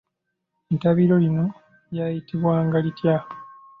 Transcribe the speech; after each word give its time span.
Ettambiro 0.73 1.15
lino 1.23 1.45
lyayitibwanga 1.93 2.77
litya? 2.85 3.15